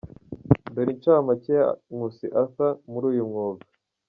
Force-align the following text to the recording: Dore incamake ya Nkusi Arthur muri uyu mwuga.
Dore 0.73 0.91
incamake 0.93 1.51
ya 1.59 1.67
Nkusi 1.93 2.25
Arthur 2.41 2.73
muri 2.91 3.05
uyu 3.11 3.23
mwuga. 3.29 3.63